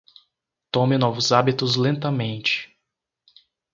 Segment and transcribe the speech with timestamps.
[0.71, 2.75] Tome novos hábitos lentamente.